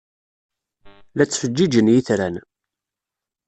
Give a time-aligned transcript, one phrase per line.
[1.17, 2.35] La ttfeǧǧiǧen yitran.